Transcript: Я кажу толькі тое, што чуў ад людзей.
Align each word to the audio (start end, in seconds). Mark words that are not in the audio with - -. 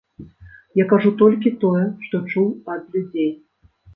Я 0.79 0.85
кажу 0.93 1.11
толькі 1.19 1.51
тое, 1.63 1.83
што 2.07 2.15
чуў 2.31 2.47
ад 2.77 2.89
людзей. 2.99 3.31